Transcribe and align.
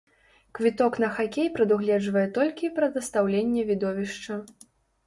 Квіток 0.59 0.95
на 1.03 1.09
хакей 1.17 1.51
прадугледжвае 1.59 2.25
толькі 2.41 2.73
прадастаўленне 2.79 3.71
відовішча. 3.71 4.45